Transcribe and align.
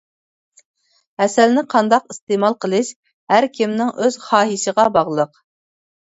ھەسەلنى 1.21 1.63
قانداق 1.73 2.07
ئىستېمال 2.13 2.57
قىلىش 2.65 2.91
ھەر 3.35 3.49
كىمنىڭ 3.59 3.93
ئۆز 4.07 4.19
خاھىشىغا 4.27 4.89
باغلىق. 4.99 5.41